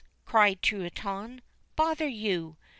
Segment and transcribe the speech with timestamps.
[0.25, 1.43] 'cried Truitonne;
[1.75, 2.57] 'bother you